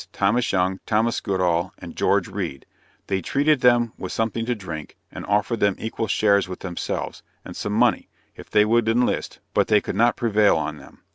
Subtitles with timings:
[0.13, 2.65] Thomas Young, Thomas Goodall, and George Reed
[3.05, 7.55] they treated them with something to drink, and offered them equal shares with themselves, and
[7.55, 11.03] some money, if they would enlist, but they could not prevail on them.